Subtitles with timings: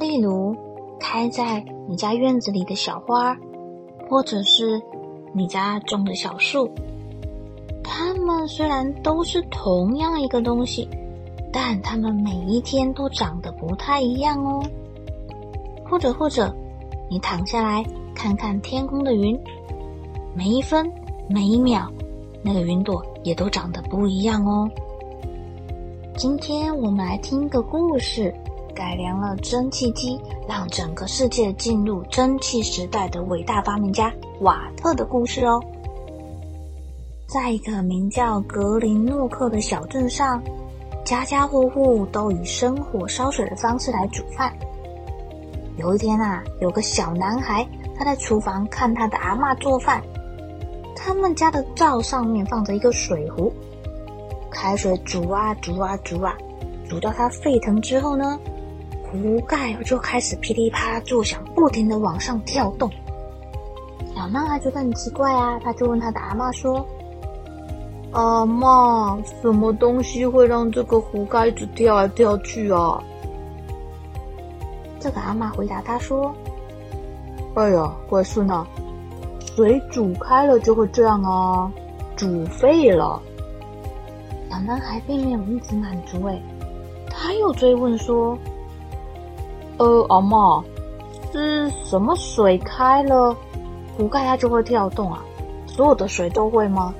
[0.00, 0.56] 例如，
[0.98, 3.36] 开在你家院子里的小花，
[4.08, 4.80] 或者是
[5.34, 6.70] 你家种的小树，
[7.84, 10.88] 它们虽然都是同样一个东西，
[11.52, 14.62] 但它们每一天都长得不太一样哦。
[15.84, 16.50] 或者或者，
[17.10, 19.38] 你躺下来看看天空的云，
[20.34, 20.90] 每一分
[21.28, 21.86] 每一秒，
[22.42, 24.66] 那个云朵也都长得不一样哦。
[26.16, 28.34] 今天我们来听个故事。
[28.80, 35.62] 改良了蒸汽机，让整个世界进入蒸汽时代的伟大发明家瓦特的故事哦。
[37.26, 40.42] 在一个名叫格林诺克的小镇上，
[41.04, 44.50] 家家户户都以生火烧水的方式来煮饭。
[45.76, 50.02] 有一天啊，有个小男孩，他在厨房看他的阿嬷做饭。
[50.96, 53.52] 他们家的灶上面放着一个水壶，
[54.50, 56.34] 开水煮啊煮啊煮啊，
[56.88, 58.40] 煮到它沸腾之后呢，
[59.10, 62.90] 壶盖就开始噼里啪啦作响，不停的往上跳动。
[64.14, 66.86] 小男孩觉得很奇怪啊，他就问他的阿妈说
[68.12, 73.02] ：“阿妈，什么东西会让这个壶盖一直跳来跳去啊？”
[75.00, 76.32] 这个阿妈回答他说
[77.56, 78.66] ：“哎呀，乖孙呐，
[79.56, 81.72] 水煮开了就会这样啊，
[82.14, 83.20] 煮沸了。”
[84.50, 86.40] 小男孩并没有一直满足，哎，
[87.08, 88.38] 他又追问说。
[89.80, 90.62] 呃，阿嬷，
[91.32, 93.34] 是什么水开了，
[93.96, 95.24] 壶盖它就会跳动啊？
[95.66, 96.94] 所有的水都会吗？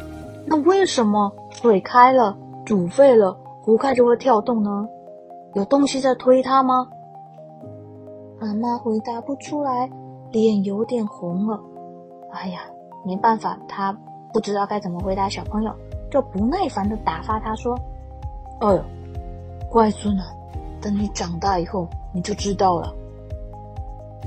[0.47, 4.89] 那为什么水开了，煮沸了，壶盖就会跳动呢？
[5.53, 6.89] 有东西在推它吗？
[8.41, 9.91] 阿嬷回答不出来，
[10.31, 11.61] 脸有点红了。
[12.33, 12.61] 哎呀，
[13.05, 13.95] 没办法，他
[14.33, 15.71] 不知道该怎么回答小朋友，
[16.11, 17.79] 就不耐烦的打发他说
[18.61, 18.83] ：“哎呦，
[19.71, 20.25] 乖孙啊，
[20.81, 22.93] 等你长大以后。”你就知道了，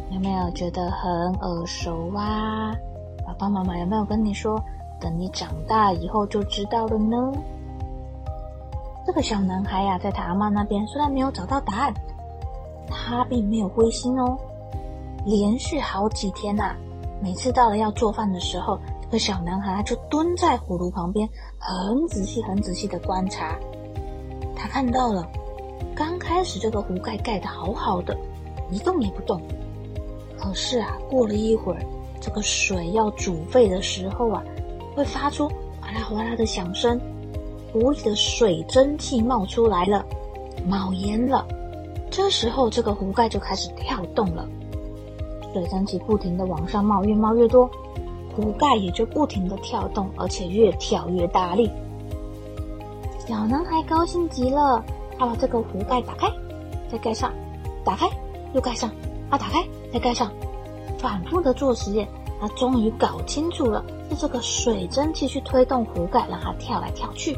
[0.09, 2.73] 有没有觉得很耳熟啊？
[3.27, 4.57] 爸爸妈妈有没有跟你说，
[5.01, 7.17] 等你长大以后就知道了呢？
[9.05, 11.93] 这个小男孩呀、在他阿妈那边虽然没有找到答案，
[12.87, 14.37] 他并没有灰心哦。
[15.25, 16.75] 连续好几天呐、啊，
[17.21, 21.27] 每次到了要做饭的时候，这个小男孩就蹲在火炉旁边，
[21.59, 23.59] 很仔细、很仔细的观察。
[24.55, 25.27] 他看到了。
[25.95, 28.17] 刚开始这个壶盖盖得好好的，
[28.71, 29.41] 一动也不动。
[30.37, 31.79] 可是啊，过了一会儿，
[32.19, 34.43] 这个水要煮沸的时候啊，
[34.95, 35.47] 会发出
[35.79, 36.99] 哗啦哗啦的响声，
[37.71, 40.03] 壶里的水蒸气冒出来了，
[40.67, 41.47] 冒烟了。
[42.09, 44.47] 这时候，这个壶盖就开始跳动了，
[45.53, 47.69] 水蒸气不停的往上冒，越冒越多，
[48.35, 51.71] 壶盖也就不停的跳动，而且越跳越大力。
[53.25, 54.83] 小男孩高兴极了。
[55.17, 56.27] 他把这个壶盖打开，
[56.89, 57.33] 再盖上，
[57.83, 58.07] 打开
[58.53, 58.89] 又盖上，
[59.29, 60.31] 啊，打开再盖上，
[60.99, 62.07] 反复的做实验，
[62.39, 67.37] 他终于搞清楚了，是这个水蒸气去推动壶盖，让它跳来跳去。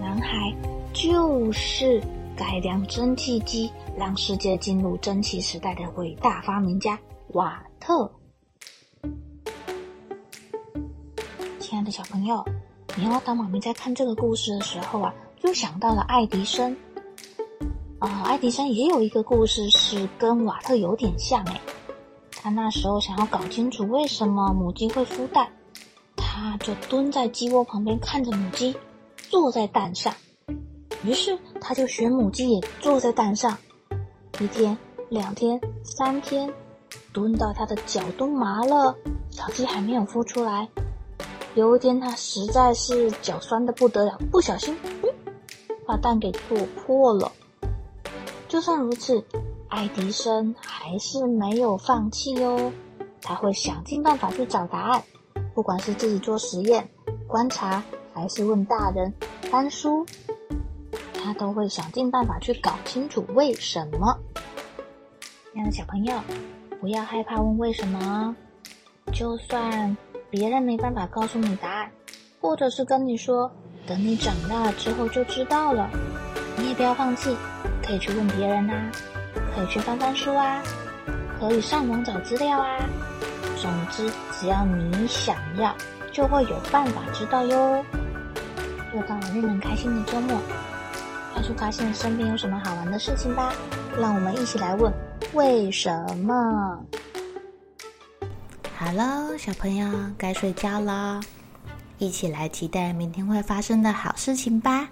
[0.00, 0.54] 男孩
[0.92, 2.02] 就是
[2.36, 6.98] 改良蒸汽机，让世界进入蒸汽时代的伟大发明家
[7.28, 8.10] 瓦特。
[11.58, 12.44] 亲爱的小朋友，
[12.96, 15.12] 棉花糖妈咪在看这个故事的时候啊，
[15.42, 16.76] 就想到了爱迪生。
[18.00, 21.60] 啊，爱迪生也有一个故事是跟瓦特有点像诶。
[22.30, 25.48] 他那时候想要搞清楚为什么母鸡会孵蛋，
[26.16, 28.76] 他就蹲在鸡窝旁边看着母鸡
[29.16, 30.12] 坐在蛋上，
[31.04, 33.56] 于是他就学母鸡也坐在蛋上。
[34.40, 34.76] 一天、
[35.08, 36.52] 两天、三天，
[37.12, 38.94] 蹲到他的脚都麻了，
[39.30, 40.68] 小鸡还没有孵出来。
[41.54, 45.08] 有一天他实在是脚酸的不得了，不小心，嗯，
[45.86, 47.32] 把蛋给坐破了。
[48.54, 49.24] 就算如此，
[49.68, 52.70] 爱迪生还是没有放弃哟。
[53.20, 55.02] 他会想尽办法去找答案，
[55.56, 56.88] 不管是自己做实验、
[57.26, 59.12] 观察，还是问大人、
[59.50, 60.06] 翻书，
[61.14, 64.16] 他都会想尽办法去搞清楚为什么。
[65.52, 66.14] 亲爱的小朋友，
[66.80, 68.36] 不要害怕问为什么，
[69.12, 69.96] 就算
[70.30, 71.90] 别人没办法告诉你答案，
[72.40, 73.50] 或者是跟你说
[73.84, 75.90] 等你长大了之后就知道了，
[76.56, 77.36] 你也不要放弃，
[77.86, 78.90] 可以去问别人啊，
[79.54, 80.62] 可以去翻翻书啊，
[81.38, 82.78] 可以上网找资料啊。
[83.56, 85.74] 总之，只要你想要，
[86.12, 87.84] 就会有办法知道哟。
[88.94, 90.38] 又到了令人开心的周末，
[91.32, 93.52] 快速发现身边有什么好玩的事情吧！
[93.98, 94.92] 让我们一起来问
[95.32, 96.78] 为什么。
[98.76, 101.20] 好了，小朋友该睡觉了，
[101.98, 104.82] 一起来期待明天会发生的好事情吧。